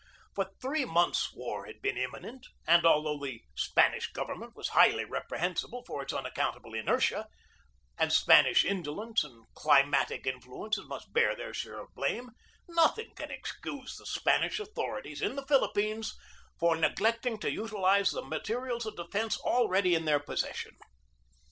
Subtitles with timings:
[0.33, 5.05] For three months war had been imminent, and al though the Spanish government was highly
[5.05, 7.27] repre hensible for its unaccountable inertia,
[7.99, 12.31] and Spanish indolence and climatic influences must bear their share of blame,
[12.67, 16.17] nothing can excuse the Spanish au thorities in the Philippines
[16.57, 20.75] for neglecting to utilize the materials of defence already in their possession.